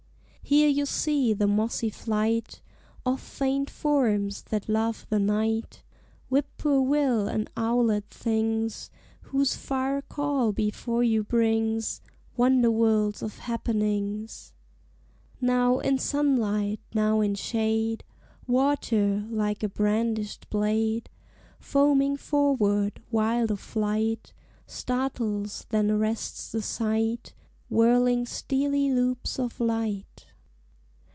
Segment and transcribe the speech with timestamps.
[0.43, 2.61] Here you see the mossy flight
[3.05, 5.81] Of faint forms that love the night
[6.27, 8.89] Whippoorwill and owlet things,
[9.21, 12.01] Whose far call before you brings
[12.35, 14.51] Wonder worlds of happenings.
[15.39, 18.03] Now in sunlight, now in shade,
[18.45, 21.09] Water, like a brandished blade,
[21.59, 24.33] Foaming forward, wild of flight,
[24.67, 27.33] Startles then arrests the sight,
[27.69, 30.25] Whirling steely loops of light.